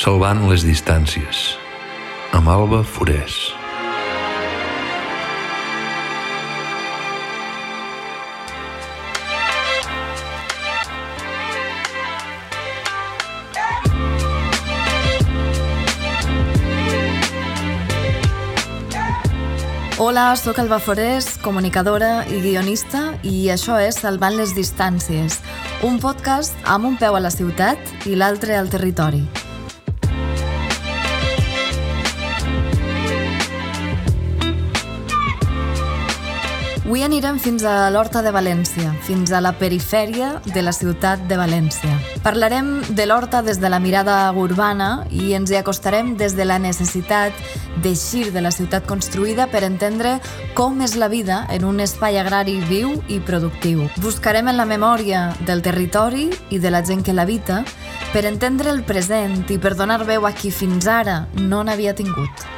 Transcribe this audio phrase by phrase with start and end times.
[0.00, 1.38] Salvant les distàncies,
[2.32, 3.34] amb Alba Forés.
[20.00, 25.42] Hola, sóc Alba Forés, comunicadora i guionista i això és Salvant les distàncies,
[25.84, 29.26] un podcast amb un peu a la ciutat i l'altre al territori.
[36.90, 41.36] Avui anirem fins a l'Horta de València, fins a la perifèria de la ciutat de
[41.38, 41.92] València.
[42.24, 46.58] Parlarem de l'Horta des de la mirada urbana i ens hi acostarem des de la
[46.58, 47.30] necessitat
[47.84, 50.18] d'eixir de la ciutat construïda per entendre
[50.58, 53.86] com és la vida en un espai agrari viu i productiu.
[54.02, 57.62] Buscarem en la memòria del territori i de la gent que l'habita
[58.10, 62.49] per entendre el present i per donar veu a qui fins ara no n'havia tingut.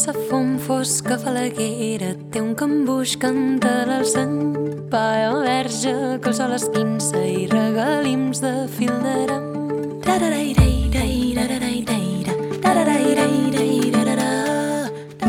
[0.00, 4.54] Espessa fum fosca falaguera té un cambuix canta l'alçant
[4.88, 5.92] paia verge
[6.24, 9.44] que el sol esquinça i regalims de fil d'aram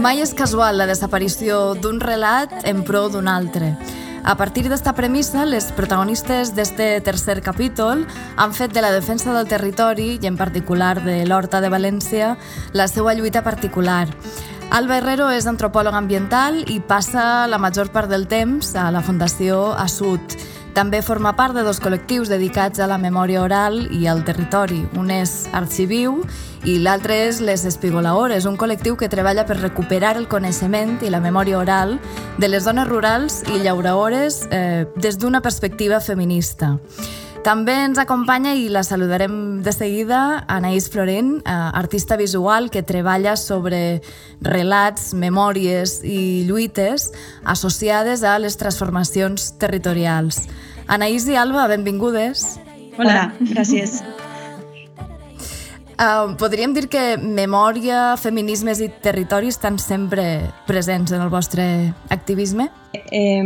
[0.01, 3.75] Mai és casual la desaparició d'un relat en pro d'un altre.
[4.23, 8.05] A partir d'esta premissa, les protagonistes d'este tercer capítol
[8.37, 12.35] han fet de la defensa del territori, i en particular de l'Horta de València,
[12.73, 14.07] la seva lluita particular.
[14.71, 19.73] Alba Herrero és antropòleg ambiental i passa la major part del temps a la Fundació
[19.75, 20.37] Assut.
[20.71, 24.79] També forma part de dos col·lectius dedicats a la memòria oral i al territori.
[24.95, 26.21] Un és Arxiviu
[26.63, 31.19] i l'altre és Les Espigolaores, un col·lectiu que treballa per recuperar el coneixement i la
[31.19, 31.97] memòria oral
[32.39, 36.77] de les dones rurals i llauraores eh, des d'una perspectiva feminista.
[37.41, 43.33] També ens acompanya i la saludarem de seguida Anaïs Florin, eh, artista visual que treballa
[43.35, 44.03] sobre
[44.45, 47.09] relats, memòries i lluites
[47.43, 50.43] associades a les transformacions territorials.
[50.85, 52.59] Anaïs i Alba, benvingudes.
[52.99, 54.03] Hola, gràcies.
[55.97, 62.69] Uh, podríem dir que memòria, feminismes i territori estan sempre presents en el vostre activisme?
[62.93, 63.41] Eh,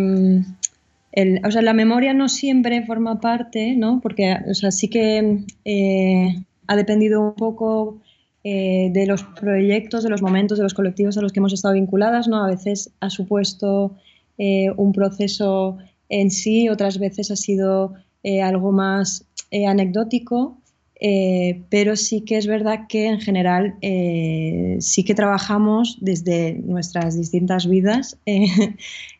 [1.43, 4.01] o sea, la memoria no siempre forma parte, ¿no?
[4.01, 8.01] Porque o sea, sí que eh, ha dependido un poco
[8.43, 11.73] eh, de los proyectos, de los momentos, de los colectivos a los que hemos estado
[11.73, 12.43] vinculadas, ¿no?
[12.43, 13.95] A veces ha supuesto
[14.37, 15.77] eh, un proceso
[16.09, 17.93] en sí, otras veces ha sido
[18.41, 19.23] algo más
[19.67, 20.57] anecdótico,
[21.07, 27.15] eh, pero sí que es verdad que en general eh, sí que trabajamos desde nuestras
[27.15, 28.47] distintas vidas eh,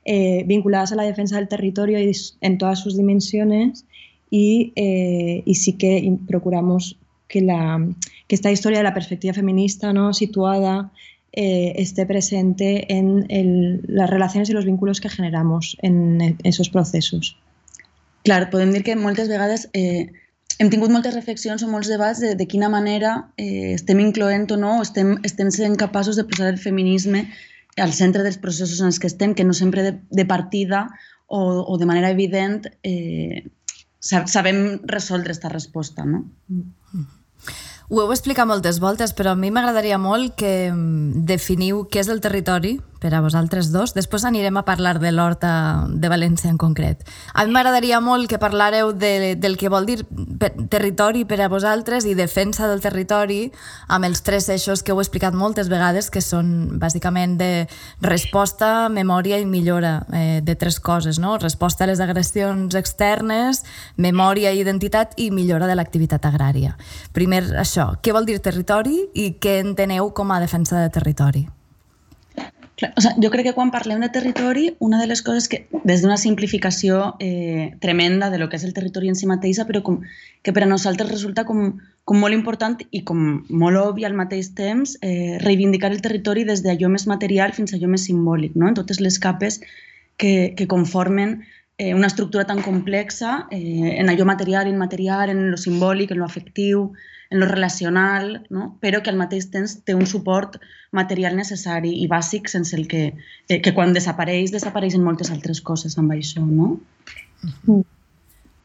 [0.06, 3.86] eh, vinculadas a la defensa del territorio y en todas sus dimensiones
[4.32, 5.92] y, eh, y sí que
[6.28, 6.98] procuramos
[7.28, 7.78] que, la,
[8.28, 10.12] que esta historia de la perspectiva feminista ¿no?
[10.14, 10.92] situada
[11.34, 16.70] eh, esté presente en el- las relaciones y los vínculos que generamos en e- esos
[16.70, 17.38] procesos.
[18.24, 20.10] Clar, podem dir que moltes vegades eh,
[20.60, 24.58] hem tingut moltes reflexions o molts debats de, de quina manera eh, estem incloent o
[24.58, 27.26] no, o estem, estem sent capaços de posar el feminisme
[27.78, 30.86] al centre dels processos en els que estem, que no sempre de, de partida
[31.28, 33.44] o, o de manera evident eh,
[34.00, 36.06] sa- sabem resoldre aquesta resposta.
[36.08, 36.24] No?
[37.90, 42.08] Ho heu explicat moltes voltes, però a mi m'agradaria molt que mm, definiu què és
[42.10, 43.94] el territori per a vosaltres dos.
[43.94, 47.04] Després anirem a parlar de l'Horta de València en concret.
[47.38, 51.50] A mi m'agradaria molt que parlareu de, del que vol dir per, territori per a
[51.52, 53.52] vosaltres i defensa del territori
[53.94, 57.50] amb els tres eixos que heu explicat moltes vegades, que són bàsicament de
[58.02, 61.36] resposta, memòria i millora eh, de tres coses, no?
[61.38, 63.62] Resposta a les agressions externes,
[64.02, 66.74] memòria i identitat i millora de l'activitat agrària.
[67.14, 71.46] Primer, això, què vol dir territori i què enteneu com a defensa de territori?
[72.76, 76.02] O sigui, jo crec que quan parlem de territori, una de les coses que, des
[76.04, 80.02] d'una simplificació eh, tremenda de lo que és el territori en si mateixa, però com,
[80.44, 84.52] que per a nosaltres resulta com, com molt important i com molt obvi al mateix
[84.60, 88.68] temps, eh, reivindicar el territori des d'allò més material fins a allò més simbòlic, no?
[88.68, 89.62] en totes les capes
[90.18, 91.40] que, que conformen
[91.78, 96.28] eh, una estructura tan complexa eh, en allò material, immaterial, en lo simbòlic, en lo
[96.28, 96.90] afectiu,
[97.36, 98.78] en lo relacional, no?
[98.82, 100.56] però que al mateix temps té un suport
[100.96, 103.04] material necessari i bàsic sense el que,
[103.50, 106.78] eh, que quan desapareix, desapareixen moltes altres coses amb això, no?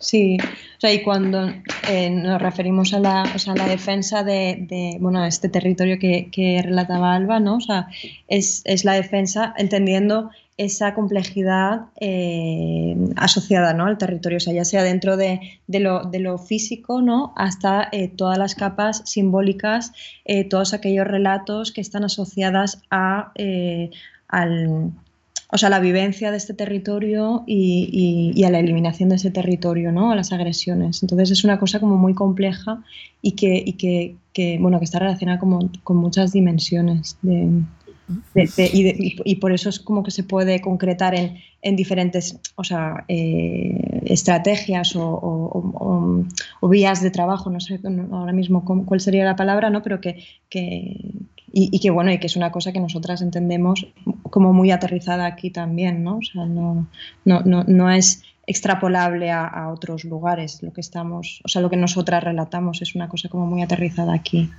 [0.01, 1.53] Sí, o sea, y cuando
[1.87, 6.31] eh, nos referimos a la, o sea, la defensa de, de, bueno, este territorio que,
[6.33, 7.57] que, relataba Alba, ¿no?
[7.57, 7.89] O sea,
[8.27, 10.31] es, es la defensa entendiendo
[10.61, 13.87] esa complejidad eh, asociada ¿no?
[13.87, 17.33] al territorio, o sea, ya sea dentro de, de, lo, de lo, físico ¿no?
[17.35, 19.93] hasta eh, todas las capas simbólicas,
[20.27, 23.89] eh, todos aquellos relatos que están asociadas a, eh,
[24.29, 24.93] al,
[25.53, 30.13] o sea, la vivencia de este territorio y, a la eliminación de ese territorio, ¿no?
[30.13, 31.03] a las agresiones.
[31.03, 32.83] Entonces es una cosa como muy compleja
[33.21, 34.17] y que,
[34.61, 37.63] bueno, que está relacionada como, con muchas dimensiones de,
[38.35, 42.63] de, de, y, por eso es como que se puede concretar en, en diferentes o
[42.63, 46.25] sea, eh, estrategias o,
[46.63, 47.81] vías de trabajo, no sé
[48.13, 49.83] ahora mismo cuál sería la palabra, ¿no?
[49.83, 50.25] pero que
[51.53, 53.87] y, que bueno, y que es una cosa que nosotras entendemos
[54.31, 56.19] como muy aterrizada aquí también, ¿no?
[56.19, 56.87] O sea, no,
[57.25, 61.77] no, no, no es extrapolable a, otros lugares lo que estamos, o sea, lo que
[61.77, 64.51] nosotras relatamos es una cosa como muy aterrizada aquí.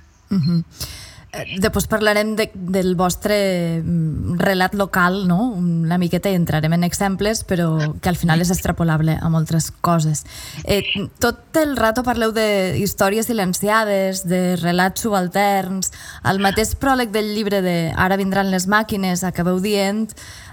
[1.32, 3.36] Eh, després parlarem de, del vostre
[3.80, 5.38] mm, relat local, no?
[5.56, 7.70] una miqueta i entrarem en exemples, però
[8.04, 10.26] que al final és extrapolable a moltes coses.
[10.64, 10.82] Eh,
[11.24, 15.88] tot el rato parleu de històries silenciades, de relats subalterns,
[16.22, 20.10] al mateix pròleg del llibre de Ara vindran les màquines, acabeu dient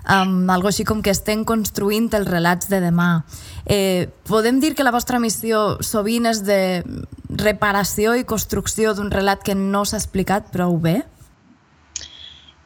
[0.07, 3.23] um, algo així com que estem construint els relats de demà.
[3.65, 6.83] Eh, podem dir que la vostra missió sovint és de
[7.29, 11.01] reparació i construcció d'un relat que no s'ha explicat prou bé?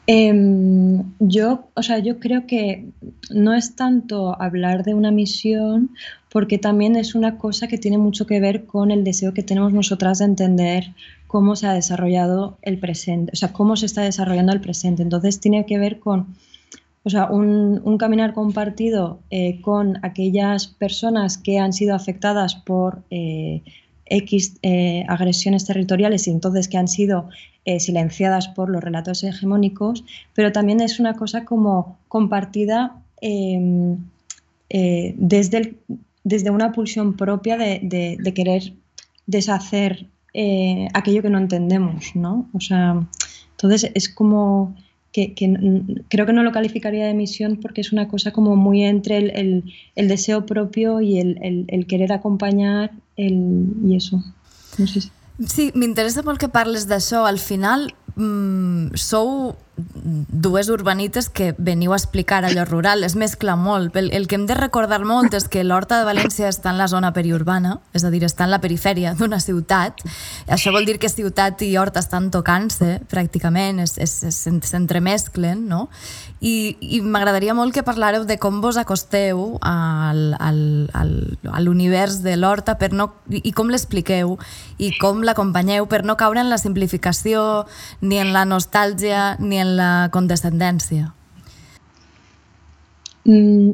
[0.06, 0.34] Eh,
[1.20, 2.90] yo, o sea, yo creo que
[3.30, 5.92] no es tanto hablar de una misión,
[6.30, 9.72] porque también es una cosa que tiene mucho que ver con el deseo que tenemos
[9.72, 10.94] nosotras de entender
[11.28, 15.04] cómo se ha desarrollado el presente, o sea, cómo se está desarrollando el presente.
[15.04, 16.36] Entonces tiene que ver con,
[17.06, 23.04] o sea, un, un caminar compartido eh, con aquellas personas que han sido afectadas por
[23.10, 23.62] eh,
[24.06, 27.30] X eh, agresiones territoriales y entonces que han sido
[27.80, 30.04] silenciadas por los relatos hegemónicos,
[30.34, 33.88] pero también es una cosa como compartida eh,
[35.18, 35.78] desde,
[36.26, 38.74] desde una pulsión propia de, de, de querer
[39.28, 40.08] deshacer
[40.94, 42.50] aquello que no entendemos, ¿no?
[42.54, 43.00] O sea,
[43.52, 44.76] entonces es como
[45.14, 45.46] que, que,
[46.10, 49.30] creo que no lo calificaría de misión porque es una cosa como muy entre el,
[49.36, 54.22] el, el deseo propio y el, el, querer acompañar y eso.
[54.78, 55.12] No sé si...
[55.50, 57.24] Sí, m'interessa molt que parles d'això.
[57.26, 63.96] Al final, mm, sou dues urbanites que veniu a explicar allò rural, es mescla molt.
[63.98, 66.88] El, el que hem de recordar molt és que l'Horta de València està en la
[66.92, 70.04] zona periurbana, és a dir, està en la perifèria d'una ciutat.
[70.46, 75.88] Això vol dir que ciutat i Horta estan tocant-se, pràcticament, s'entremesclen, no?
[76.44, 81.14] I, i m'agradaria molt que parlareu de com vos acosteu al, al, al,
[81.50, 84.36] a l'univers de l'Horta per no, i com l'expliqueu
[84.78, 87.64] i com l'acompanyeu per no caure en la simplificació,
[88.02, 91.14] ni en la nostàlgia, ni en la condescendencia?
[93.26, 93.72] Mm,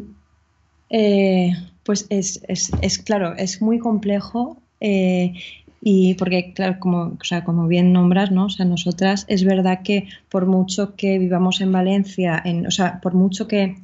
[0.89, 1.51] eh,
[1.83, 5.33] pues es, es, es, claro, es muy complejo eh,
[5.81, 8.45] y porque, claro, como, o sea, como bien nombras, ¿no?
[8.45, 12.99] O sea, nosotras es verdad que por mucho que vivamos en Valencia, en, o sea,
[13.01, 13.77] por mucho que,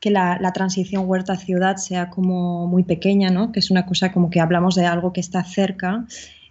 [0.00, 3.52] que la, la, transición huerta-ciudad sea como muy pequeña, ¿no?
[3.52, 6.04] Que es una cosa como que hablamos de algo que está cerca,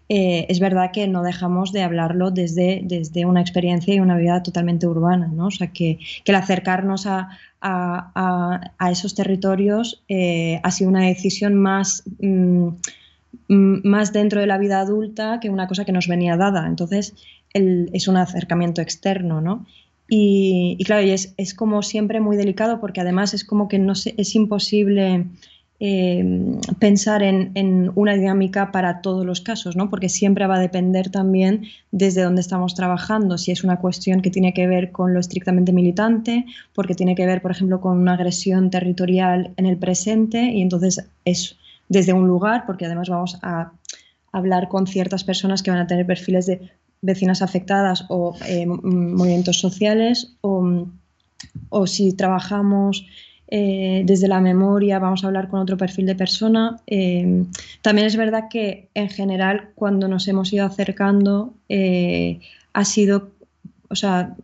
[0.07, 4.43] eh, es verdad que no dejamos de hablarlo desde, desde una experiencia y una vida
[4.43, 5.47] totalmente urbana, ¿no?
[5.47, 7.29] O sea, que, que el acercarnos a,
[7.61, 12.69] a, a esos territorios eh, ha sido una decisión más, mm,
[13.47, 16.67] más dentro de la vida adulta que una cosa que nos venía dada.
[16.67, 17.15] Entonces,
[17.53, 19.65] es un acercamiento externo, ¿no?
[20.07, 23.93] Y, claro, y es, es, como siempre muy delicado porque además es como que no
[23.93, 25.25] es imposible
[25.79, 26.23] eh,
[26.79, 29.89] pensar en, una dinámica para todos los casos, ¿no?
[29.89, 34.29] porque siempre va a depender también desde dónde estamos trabajando, si es una cuestión que
[34.29, 38.13] tiene que ver con lo estrictamente militante, porque tiene que ver, por ejemplo, con una
[38.13, 41.57] agresión territorial en el presente y entonces es
[41.89, 43.73] desde un lugar, porque además vamos a
[44.31, 49.59] hablar con ciertas personas que van a tener perfiles de vecinas afectadas o eh, movimientos
[49.59, 53.05] sociales, o si trabajamos
[53.47, 56.79] eh, desde la memoria, vamos a hablar con otro perfil de persona.
[56.87, 57.45] Eh,
[57.81, 62.39] también es verdad que en general cuando nos hemos ido acercando eh,
[62.73, 63.29] ha sido,
[63.89, 64.35] o sea,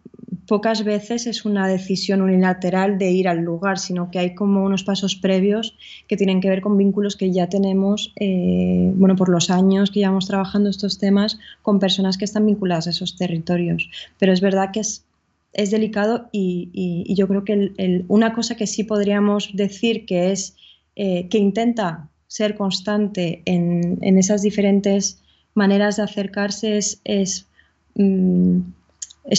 [0.48, 4.84] pocas veces es una decisión unilateral de ir al lugar, sino que hay como unos
[4.84, 5.78] pasos previos
[6.08, 10.28] que tienen que ver con vínculos que ya tenemos, bueno, por los años que llevamos
[10.28, 13.90] trabajando estos temas con personas que están vinculadas a esos territorios.
[14.20, 15.06] Pero es verdad que es
[15.54, 20.56] es delicado y, yo creo que una cosa que sí podríamos decir que es
[20.96, 25.22] eh, que intenta ser constante en, esas diferentes
[25.54, 27.48] maneras de acercarse es, es,
[27.96, 28.60] mm,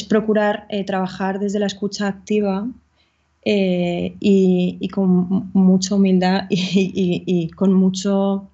[0.08, 2.68] procurar eh, trabajar desde la escucha activa
[3.44, 8.50] eh, y, y, con mucha humildad y, con mucho,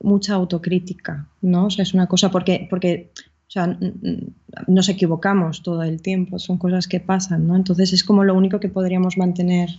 [0.00, 1.66] mucha autocrítica, ¿no?
[1.66, 3.10] O sea, es una cosa porque, porque
[3.48, 3.78] o sea,
[4.66, 7.54] nos equivocamos todo el tiempo, son cosas que pasan, ¿no?
[7.54, 9.70] Entonces es como lo único que podríamos mantener.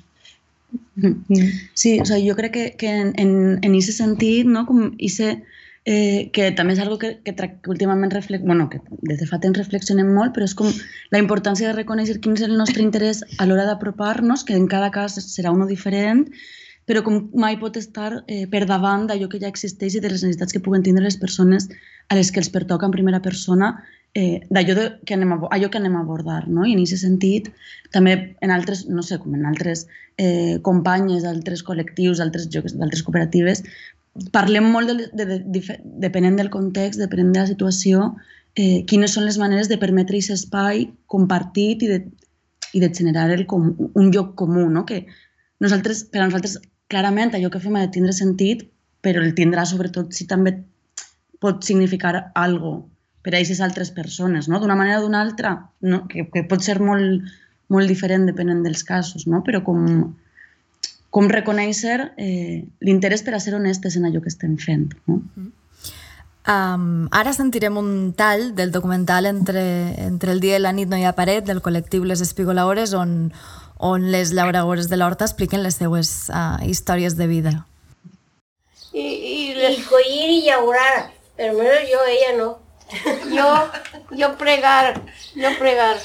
[1.73, 4.65] Sí, o sea, yo creo que, que en, en, en ese sentido, ¿no?
[4.65, 5.43] Como ese,
[5.87, 8.43] eh, que també és algo que, que, que últimament reflex...
[8.43, 10.67] bueno, que des de fa temps reflexionem molt, però és com
[11.15, 14.91] la importància de reconèixer quin és el nostre interès a l'hora d'apropar-nos, que en cada
[14.91, 16.27] cas serà uno diferent,
[16.87, 20.23] però com mai pot estar eh, per davant d'allò que ja existeix i de les
[20.23, 21.67] necessitats que puguen tindre les persones
[22.07, 23.73] a les que els pertoca en primera persona
[24.15, 26.47] eh, d'allò que anem a, allò que anem a abordar.
[26.47, 26.63] No?
[26.65, 27.51] I en aquest sentit,
[27.91, 33.03] també en altres, no sé, com en altres eh, companyes, altres col·lectius, altres jocs, d'altres
[33.03, 33.65] cooperatives,
[34.33, 35.77] parlem molt, de, de, de, de,
[36.07, 38.13] depenent del context, depenent de la situació,
[38.55, 41.99] eh, quines són les maneres de permetre aquest espai compartit i de,
[42.73, 44.87] i de generar el com, un lloc comú, no?
[44.87, 45.03] que
[45.59, 48.67] nosaltres, per a nosaltres clarament allò que fem ha de tindre sentit,
[49.03, 50.55] però el tindrà sobretot si també
[51.43, 52.87] pot significar algo
[53.21, 54.59] per a aquestes altres persones, no?
[54.59, 55.51] d'una manera o d'una altra,
[55.81, 56.05] no?
[56.07, 57.27] que, que pot ser molt,
[57.67, 59.43] molt diferent depenent dels casos, no?
[59.43, 59.83] però com,
[61.11, 64.95] com reconèixer eh, l'interès per a ser honestes en allò que estem fent.
[65.11, 65.21] No?
[66.47, 69.61] Um, ara sentirem un tall del documental entre,
[70.05, 73.33] entre el dia i la nit no hi ha paret del col·lectiu Les Espigolaores on,
[73.79, 77.53] on les llauradores de l'Horta expliquen les seues uh, històries de vida.
[78.93, 82.49] I, i les collir i llaurar, almenys jo, ella no.
[83.35, 83.47] Jo,
[84.15, 84.95] jo pregar,
[85.35, 85.97] jo pregar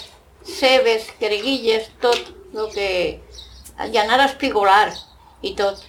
[0.42, 2.18] cebes, creguilles, tot
[2.52, 2.88] el que
[3.92, 4.92] i anar a espigolar
[5.42, 5.80] i tot.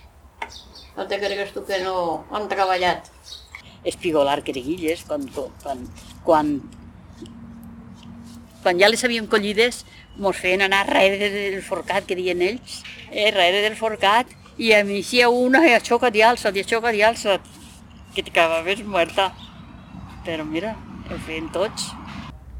[0.93, 3.09] No te cregues tu que no han treballat.
[3.83, 5.25] Espigolar creguilles, quan,
[5.63, 5.81] quan,
[6.23, 6.53] quan,
[8.61, 9.83] quan ja les havíem collides,
[10.17, 14.27] mos feien anar darrere del forcat, que diuen ells, eh, darrere del forcat,
[14.57, 17.39] i a mi si una i xoca i alça, i xoca i alça,
[18.13, 19.31] que t'acabaves muerta.
[20.25, 20.75] Però mira,
[21.09, 21.91] ho feien tots.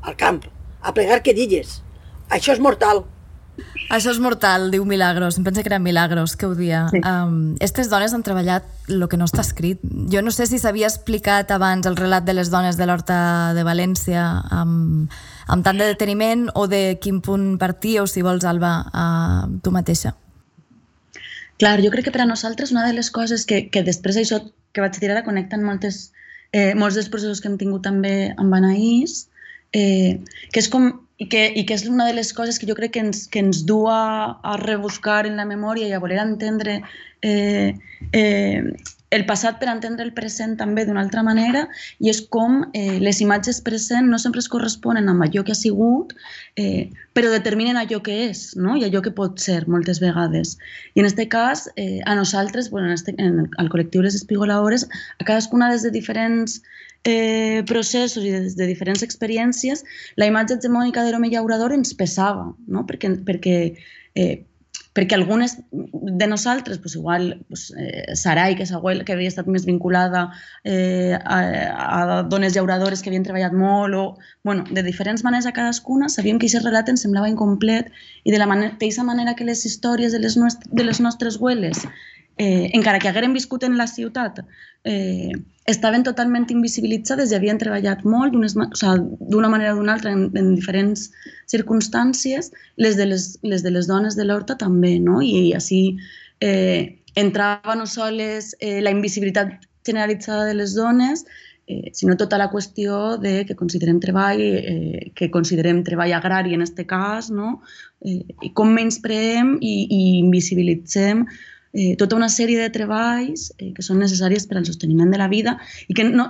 [0.02, 0.44] Al camp,
[0.82, 1.82] a plegar quedilles.
[2.30, 3.06] Això és mortal.
[3.94, 5.38] Això és mortal, diu Milagros.
[5.38, 6.88] Em pensa que era Milagros que ho dia.
[6.90, 7.02] Sí.
[7.06, 9.84] Um, estes dones han treballat el que no està escrit.
[10.10, 13.66] Jo no sé si s'havia explicat abans el relat de les dones de l'Horta de
[13.68, 15.14] València amb,
[15.46, 19.76] amb tant de deteniment o de quin punt partir o si vols, Alba, uh, tu
[19.76, 20.16] mateixa.
[21.62, 24.42] Clar, jo crec que per a nosaltres una de les coses que, que després això
[24.74, 26.10] que vaig dir ara connecten moltes,
[26.52, 29.28] eh, molts dels processos que hem tingut també amb Anaïs,
[29.72, 30.18] eh,
[30.50, 30.90] que és com
[31.24, 33.44] i que, i que és una de les coses que jo crec que ens, que
[33.44, 36.82] ens du a, a rebuscar en la memòria i a voler entendre
[37.24, 37.72] eh,
[38.12, 38.74] eh,
[39.14, 41.68] el passat per entendre el present també d'una altra manera
[42.02, 45.60] i és com eh, les imatges presents no sempre es corresponen amb allò que ha
[45.60, 46.16] sigut,
[46.58, 48.76] eh, però determinen allò que és no?
[48.76, 50.58] i allò que pot ser moltes vegades.
[50.98, 54.88] I en aquest cas, eh, a nosaltres, bueno, en, este, en al col·lectiu Les Espigolaores,
[55.20, 56.64] a cadascuna des de diferents
[57.04, 59.84] eh, processos i des de diferents experiències,
[60.16, 62.86] la imatge hegemònica de l'home llaurador ens pesava, no?
[62.90, 63.58] perquè, perquè
[64.16, 64.44] eh,
[64.94, 69.50] perquè algunes de nosaltres, pues igual pues, eh, Sarai, que és abuela, que havia estat
[69.50, 70.28] més vinculada
[70.64, 71.40] eh, a,
[71.98, 74.04] a dones llauradores que havien treballat molt, o,
[74.46, 77.90] bueno, de diferents maneres a cadascuna, sabíem que aquest relat ens semblava incomplet
[78.24, 81.88] i de la mateixa manera que les històries de les, nostres, de les nostres abueles
[82.38, 84.40] eh, encara que hagueren viscut en la ciutat,
[84.84, 85.32] eh,
[85.66, 90.26] estaven totalment invisibilitzades i havien treballat molt d'una o sigui, manera o d'una altra en,
[90.36, 91.10] en diferents
[91.52, 95.22] circumstàncies, les de les, les de les dones de l'Horta també, no?
[95.22, 95.98] I així
[96.42, 101.24] eh, entrava no sols eh, la invisibilitat generalitzada de les dones,
[101.68, 106.66] eh, sinó tota la qüestió de que considerem treball, eh, que considerem treball agrari en
[106.66, 107.62] aquest cas, no?
[108.02, 111.24] eh, i com menyspreem i, i invisibilitzem
[111.74, 115.30] eh, tota una sèrie de treballs eh, que són necessàries per al sosteniment de la
[115.32, 115.58] vida
[115.90, 116.30] i que, no,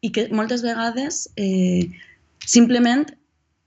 [0.00, 1.88] i que moltes vegades eh,
[2.44, 3.06] simplement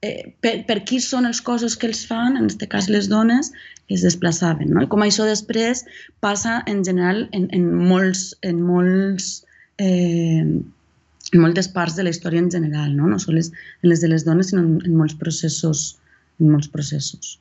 [0.01, 3.51] eh, per, per qui són els cossos que els fan, en aquest cas les dones,
[3.91, 4.71] es desplaçaven.
[4.71, 4.83] No?
[4.85, 5.85] I com això després
[6.23, 9.41] passa en general en, en molts, en molts
[9.81, 10.45] eh,
[11.31, 14.25] en moltes parts de la història en general, no, no sols en les de les
[14.27, 15.85] dones, sinó en, en molts processos,
[16.41, 17.37] en molts processos.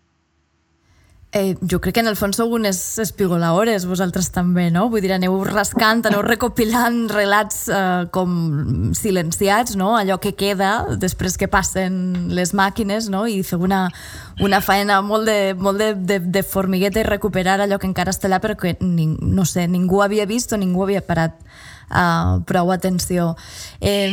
[1.33, 4.89] Eh, jo crec que en el fons sou unes espigoladores, vosaltres també, no?
[4.91, 9.93] Vull dir, aneu rascant, aneu recopilant relats eh, com silenciats, no?
[9.95, 13.29] Allò que queda després que passen les màquines, no?
[13.31, 13.85] I feu una,
[14.43, 18.27] una feina molt de, molt de, de, de formigueta i recuperar allò que encara està
[18.27, 21.39] allà però que, ni, no sé, ningú havia vist o ningú havia parat
[21.91, 23.37] uh, prou atenció.
[23.81, 24.11] Eh,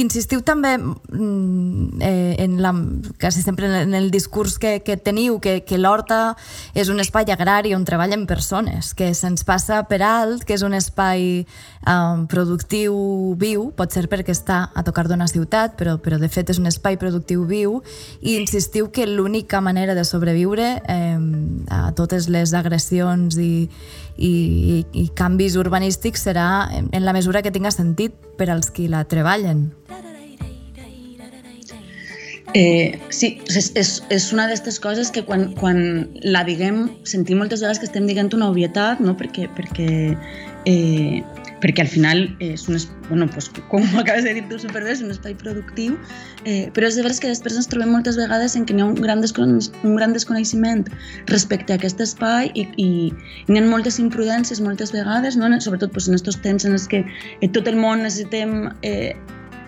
[0.00, 2.72] insistiu també mm, eh, en la,
[3.20, 6.36] quasi sempre en el discurs que, que teniu que, que l'Horta
[6.74, 10.74] és un espai agrari on treballen persones, que se'ns passa per alt, que és un
[10.78, 11.44] espai
[11.86, 12.94] um, productiu
[13.40, 16.70] viu, pot ser perquè està a tocar d'una ciutat, però, però de fet és un
[16.70, 17.80] espai productiu viu,
[18.20, 21.18] i insistiu que l'única manera de sobreviure eh,
[21.70, 23.68] a totes les agressions i,
[24.16, 24.32] i,
[24.92, 29.71] i canvis urbanístics serà en la mesura que tinga sentit per als qui la treballen.
[32.54, 35.78] Eh, sí, és, és, és una d'aquestes coses que quan, quan
[36.34, 39.14] la diguem sentim moltes vegades que estem dient una obvietat, no?
[39.16, 39.88] perquè, perquè
[40.68, 41.22] eh,
[41.62, 42.76] perquè al final és un,
[43.08, 45.94] bueno, pues, com acabes de dir tu superbé, és un espai productiu,
[46.44, 48.88] eh, però és de veres que després ens trobem moltes vegades en què hi ha
[48.90, 50.88] un gran, un gran desconeixement
[51.30, 52.88] respecte a aquest espai i, i
[53.46, 55.48] hi ha moltes imprudències moltes vegades, no?
[55.60, 59.14] sobretot pues, en aquests temps en els que eh, tot el món necessitem eh,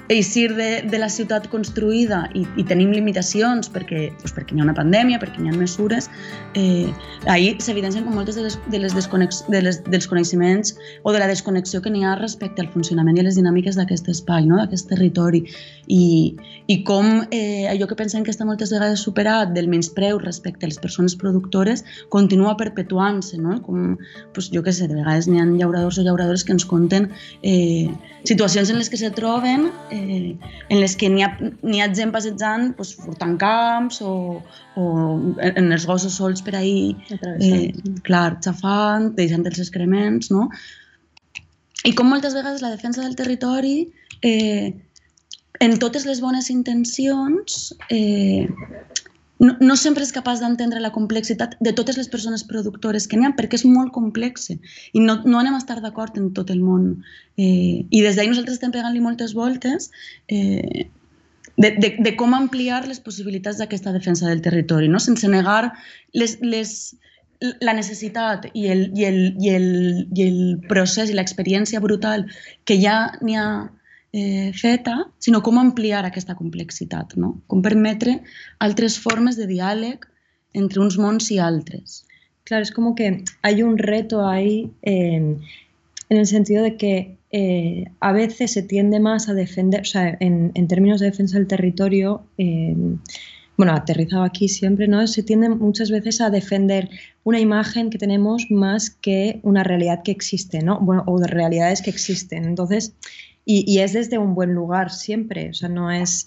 [0.09, 4.67] eixir de, de la ciutat construïda i, i tenim limitacions perquè, doncs perquè hi ha
[4.67, 6.11] una pandèmia, perquè hi ha mesures,
[6.61, 6.91] eh,
[7.31, 11.23] ahir s'evidencien com moltes de les, de les, desconex, de les dels coneixements o de
[11.23, 14.61] la desconnexió que n'hi ha respecte al funcionament i les dinàmiques d'aquest espai, no?
[14.61, 15.45] d'aquest territori.
[15.87, 16.37] I,
[16.67, 20.71] i com eh, allò que pensem que està moltes vegades superat del menyspreu respecte a
[20.71, 23.59] les persones productores continua perpetuant-se, no?
[23.67, 23.97] com,
[24.35, 27.11] doncs, jo què sé, de vegades n'hi ha llauradors o llauradores que ens conten
[27.43, 27.91] eh,
[28.25, 30.37] situacions en les que se troben eh,
[30.71, 34.15] en les que n'hi ha, ha gent passejant pues, furtant camps o,
[34.81, 34.87] o
[35.37, 36.97] en els gossos sols per ahir,
[37.41, 37.69] eh,
[38.07, 40.49] clar, xafant, deixant els excrements, no?
[41.85, 43.77] I com moltes vegades la defensa del territori,
[44.25, 44.73] eh,
[45.65, 48.47] en totes les bones intencions, eh,
[49.45, 53.29] no, no sempre és capaç d'entendre la complexitat de totes les persones productores que n'hi
[53.29, 54.59] ha, perquè és molt complex i
[55.01, 56.91] no, no anem a estar d'acord en tot el món.
[57.41, 59.89] Eh, I des d'ahir nosaltres estem pegant-li moltes voltes
[60.29, 60.85] eh,
[61.57, 65.01] de, de, de com ampliar les possibilitats d'aquesta defensa del territori, no?
[65.03, 65.73] sense negar
[66.13, 66.75] les, les,
[67.65, 69.71] la necessitat i el, i el, i el,
[70.13, 72.29] i el procés i l'experiència brutal
[72.69, 73.49] que ja n'hi ha
[74.15, 77.33] eh, feta, sinó com ampliar aquesta complexitat, no?
[77.51, 78.21] com permetre
[78.63, 80.07] altres formes de diàleg
[80.55, 82.05] entre uns mons i altres.
[82.47, 85.41] Claro, es como que hay un reto ahí en,
[86.11, 90.17] en el sentido de que eh, a veces se tiende más a defender, o sea,
[90.21, 92.77] en, en términos de defensa del territorio, eh,
[93.57, 95.05] bueno, aterrizado aquí siempre, ¿no?
[95.09, 96.89] Se tiende muchas veces a defender
[97.25, 100.79] una imagen que tenemos más que una realidad que existe, ¿no?
[100.81, 102.45] Bueno, o de realidades que existen.
[102.45, 102.95] Entonces,
[103.47, 106.27] y, es desde un buen lugar siempre, o sea, no es...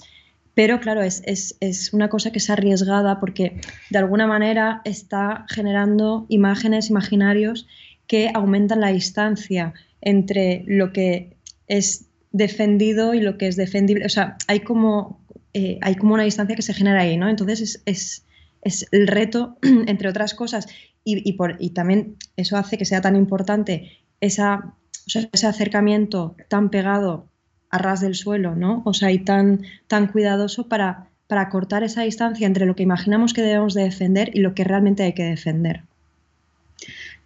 [0.54, 6.26] Pero claro, es, es, una cosa que es arriesgada porque de alguna manera está generando
[6.30, 7.68] imágenes, imaginarios
[8.08, 14.06] que aumentan la distancia entre lo que es defendido y lo que es defendible.
[14.06, 15.20] O sea, hay como,
[15.54, 17.30] eh, hay como una distancia que se genera ahí, ¿no?
[17.30, 18.26] Entonces es,
[18.62, 20.68] es, el reto, entre otras cosas,
[21.04, 24.76] y, por, y también eso hace que sea tan importante esa
[25.08, 27.26] o sea, ese acercamiento tan pegado
[27.70, 28.82] a ras del suelo, ¿no?
[28.86, 33.34] O sea, y tan, tan cuidadoso para, para cortar esa distancia entre lo que imaginamos
[33.34, 35.84] que debemos de defender y lo que realmente hay que defender.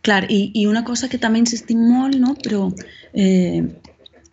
[0.01, 2.33] Clar, i, i una cosa que també insistim molt, no?
[2.41, 2.71] però
[3.13, 3.61] eh,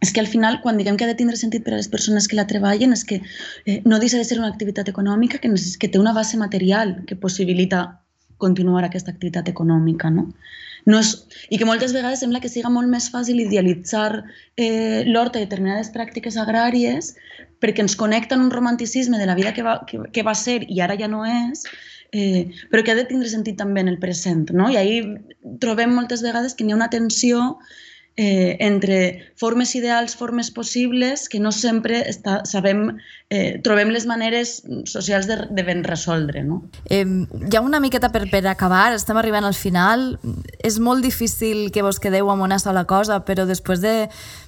[0.00, 2.28] és que al final, quan diguem que ha de tindre sentit per a les persones
[2.28, 5.88] que la treballen, és que eh, no deixa de ser una activitat econòmica que, que
[5.92, 8.00] té una base material que possibilita
[8.38, 10.08] continuar aquesta activitat econòmica.
[10.14, 10.30] No?
[10.86, 11.14] No és,
[11.50, 14.22] I que moltes vegades sembla que siga molt més fàcil idealitzar
[14.56, 17.14] eh, l'horta i determinades pràctiques agràries
[17.62, 20.80] perquè ens connecten un romanticisme de la vida que va, que, que va ser i
[20.84, 21.64] ara ja no és,
[22.12, 24.46] eh, però que ha de tindre sentit també en el present.
[24.54, 24.70] No?
[24.70, 25.02] I ahir
[25.62, 27.58] trobem moltes vegades que n'hi ha una tensió
[28.18, 32.98] eh, entre formes ideals, formes possibles, que no sempre està, sabem,
[33.30, 34.56] eh, trobem les maneres
[34.90, 36.42] socials de, de ben resoldre.
[36.42, 36.64] No?
[36.90, 37.06] Eh,
[37.52, 40.18] ja una miqueta per, per acabar, estem arribant al final.
[40.58, 43.96] És molt difícil que vos quedeu amb una sola cosa, però després de,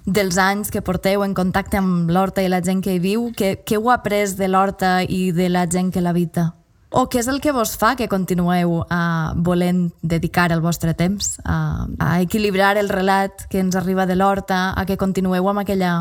[0.04, 3.60] dels anys que porteu en contacte amb l'horta i la gent que hi viu, què,
[3.62, 6.50] què heu après de l'horta i de la gent que l'habita?
[6.90, 11.36] O què és el que vos fa que continueu uh, volent dedicar el vostre temps
[11.44, 15.92] a, a equilibrar el relat que ens arriba de l'horta, a que continueu amb, aquella,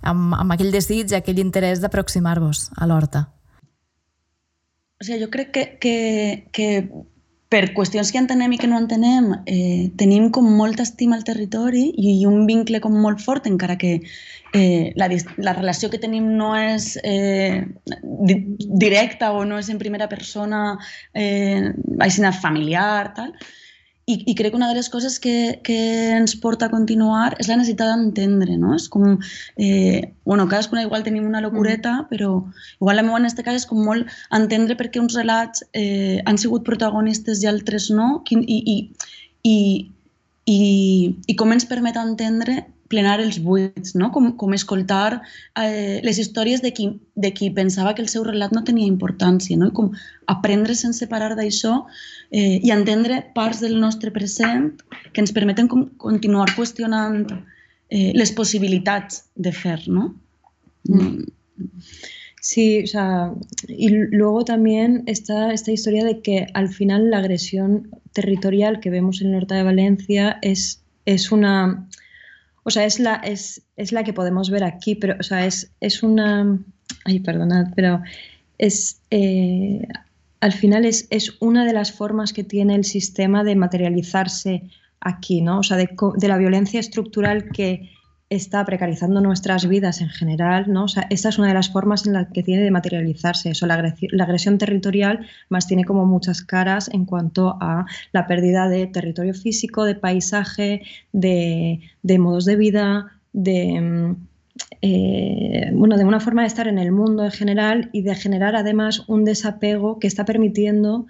[0.00, 3.26] amb, amb aquell desig, aquell interès d'aproximar-vos a l'horta?
[4.96, 5.96] O sigui, jo crec que, que,
[6.54, 6.68] que
[7.52, 11.90] per qüestions que entenem i que no entenem, eh, tenim com molta estima al territori
[11.90, 13.98] i, i un vincle com molt fort, encara que
[14.56, 17.60] eh, la, la relació que tenim no és eh,
[18.24, 18.38] di
[18.84, 20.78] directa o no és en primera persona,
[21.12, 23.36] eh, així familiar, tal,
[24.06, 25.76] i, I crec que una de les coses que, que
[26.16, 28.74] ens porta a continuar és la necessitat d'entendre, no?
[28.74, 29.14] És com,
[29.62, 32.08] eh, bueno, cadascuna igual tenim una locureta, mm.
[32.10, 32.32] però
[32.80, 36.18] igual la meva en aquest cas és com molt entendre per què uns relats eh,
[36.26, 38.76] han sigut protagonistes i altres no, i, i,
[39.46, 39.56] i,
[40.50, 40.60] i,
[41.30, 44.10] i com ens permet entendre plenar els buits, no?
[44.14, 45.20] com, com escoltar
[45.58, 49.56] eh, les històries de qui, de qui pensava que el seu relat no tenia importància,
[49.58, 49.70] no?
[49.72, 49.92] I com
[50.32, 51.78] aprendre sense parar d'això
[52.30, 54.70] eh, i entendre parts del nostre present
[55.12, 60.12] que ens permeten com, continuar qüestionant eh, les possibilitats de fer, ¿no?
[60.88, 61.24] Mm.
[62.42, 63.32] Sí, o sea,
[63.68, 69.20] y luego también está esta historia de que al final la agresión territorial que vemos
[69.20, 71.88] en el norte de Valencia es, es una
[72.64, 75.72] o sea, es la, es, es la que podemos ver aquí, pero, o sea, es,
[75.80, 76.58] es una,
[77.04, 78.02] ay, perdonad, pero
[78.58, 79.86] es, eh,
[80.40, 84.62] al final es, es, una de las formas que tiene el sistema de materializarse
[85.00, 85.58] aquí, ¿no?
[85.58, 87.90] O sea, de, de la violencia estructural que
[88.34, 90.84] está precarizando nuestras vidas en general, ¿no?
[90.84, 93.66] O sea, esta es una de las formas en las que tiene de materializarse eso.
[93.66, 99.34] La agresión, territorial más tiene como muchas caras en cuanto a la pérdida de territorio
[99.34, 104.16] físico, de paisaje, de, de modos de vida, de, mm,
[104.80, 108.56] eh, bueno, de una forma de estar en el mundo en general y de generar
[108.56, 111.06] además un desapego que está permitiendo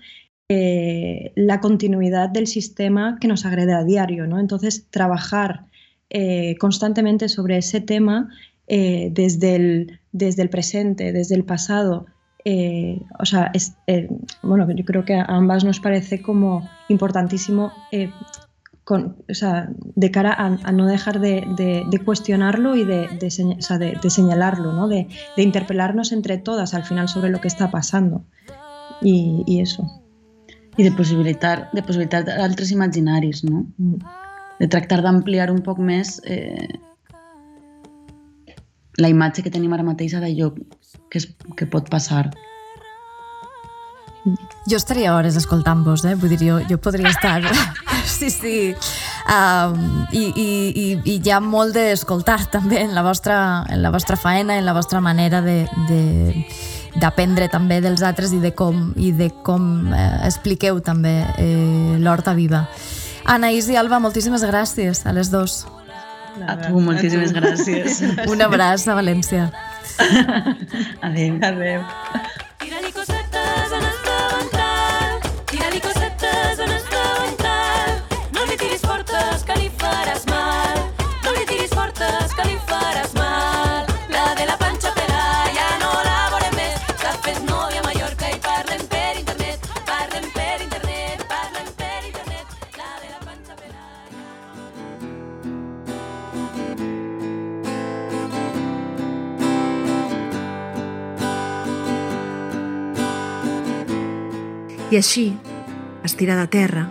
[0.48, 4.40] eh, la continuidad del sistema que nos agrede a diario, ¿no?
[4.40, 5.66] Entonces, trabajar
[6.14, 8.28] eh, constantemente sobre ese tema
[8.68, 12.04] eh, desde, el, desde el presente, desde el pasado.
[12.44, 13.72] Eh, o sea, es,
[14.42, 17.72] bueno, yo creo que a ambas nos parece como importantísimo
[18.84, 23.08] con, o sea, de cara a, a no dejar de, de, de, cuestionarlo y de,
[23.58, 24.88] o sea, de señalarlo, ¿no?
[24.88, 28.22] de, interpelarnos entre todas al final sobre lo que está pasando.
[29.00, 29.86] Y, y eso.
[30.76, 33.66] I de possibilitar, de possibilitar altres imaginaris, no?
[33.78, 33.96] Mm.
[34.60, 36.68] De tractar d'ampliar un poc més eh,
[39.00, 40.52] la imatge que tenim ara mateix d'allò
[41.10, 42.28] que, es, que pot passar.
[44.70, 46.14] Jo estaria hores escoltant-vos, eh?
[46.14, 47.42] Vull dir, jo, jo podria estar...
[48.18, 48.74] sí, sí.
[49.22, 53.90] Um, i, i, i, I hi ha molt d'escoltar també en la, vostra, en la
[53.94, 56.02] vostra faena, en la vostra manera de, de,
[57.02, 62.36] d'aprendre també dels altres i de com, i de com eh, expliqueu també eh, l'Horta
[62.38, 62.66] Viva.
[63.24, 65.62] Anaïs i Alba, moltíssimes gràcies a les dos.
[66.48, 68.00] A tu, moltíssimes gràcies.
[68.30, 69.50] Un abraç a València.
[71.06, 71.38] Adéu.
[71.42, 71.84] Adéu.
[104.92, 105.30] I així,
[106.04, 106.82] estirada a terra,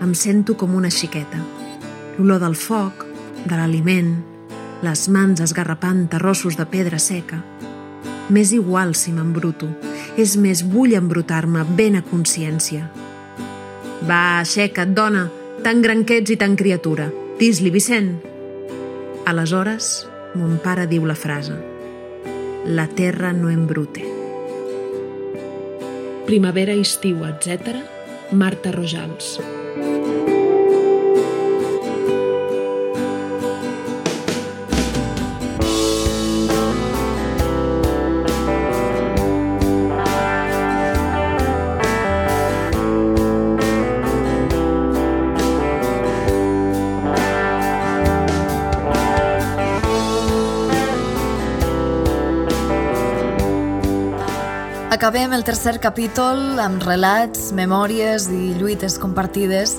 [0.00, 1.36] em sento com una xiqueta.
[2.16, 3.02] L'olor del foc,
[3.44, 4.14] de l'aliment,
[4.80, 7.42] les mans esgarrapant terrossos de pedra seca.
[8.32, 9.68] M'és igual si m'embruto,
[10.16, 12.86] és més vull embrutar-me ben a consciència.
[14.08, 15.26] Va, aixeca't, dona,
[15.60, 17.10] tan gran que ets i tan criatura.
[17.36, 18.14] Dis-li, Vicent.
[19.28, 19.92] Aleshores,
[20.40, 21.60] mon pare diu la frase.
[22.64, 24.11] La terra no embrute
[26.32, 27.82] primavera, estiu, etc.,
[28.32, 29.36] Marta Rojals.
[55.02, 59.72] Acabem el tercer capítol amb relats, memòries i lluites compartides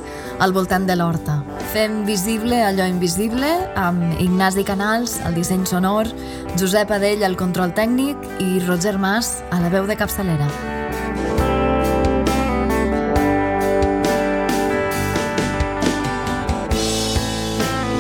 [0.44, 1.38] al voltant de l'horta.
[1.72, 3.48] Fem visible allò invisible
[3.80, 6.12] amb Ignasi Canals, al disseny sonor,
[6.60, 10.52] Josep Adell al control tècnic i Roger Mas a la veu de capçalera.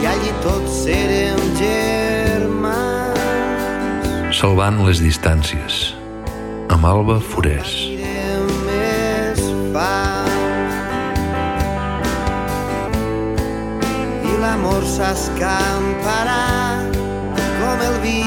[0.03, 3.15] I allí tots serem germans
[4.43, 6.02] salvant les distàncies
[6.83, 7.69] Malva Forés.
[14.27, 16.41] I l'amor s'escamparà
[17.37, 18.17] com el vi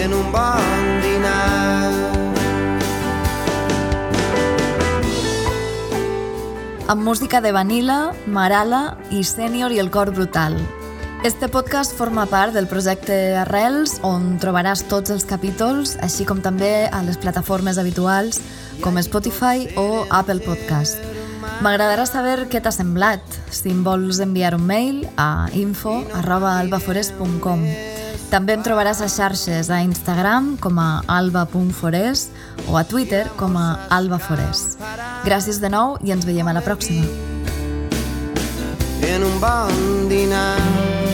[0.00, 1.92] en un bon dinar.
[6.88, 10.56] Amb música de Vanilla, Marala i Senior i el cor brutal.
[11.24, 16.86] Este podcast forma part del projecte Arrels, on trobaràs tots els capítols, així com també
[16.94, 18.38] a les plataformes habituals
[18.84, 21.02] com Spotify o Apple Podcast.
[21.58, 27.66] M'agradarà saber què t'ha semblat, si em vols enviar un mail a info arroba albaforest.com.
[28.30, 32.30] També em trobaràs a xarxes a Instagram com a alba.forest
[32.68, 34.78] o a Twitter com a albaforest.
[35.26, 37.10] Gràcies de nou i ens veiem a la pròxima.
[39.08, 41.07] En un bon dinar